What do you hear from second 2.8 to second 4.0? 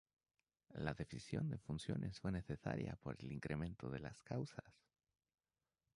por el incremento de